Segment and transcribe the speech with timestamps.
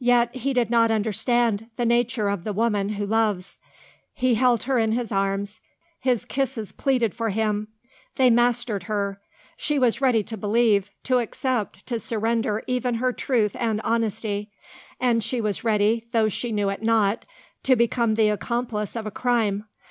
[0.00, 3.60] Yet he did not understand the nature of the woman who loves.
[4.14, 5.60] He held her in his arms;
[6.00, 7.68] his kisses pleaded for him;
[8.16, 9.20] they mastered her
[9.58, 14.50] she was ready to believe, to accept, to surrender even her truth and honesty;
[14.98, 17.26] and she was ready, though she knew it not,
[17.64, 19.66] to become the accomplice of a crime.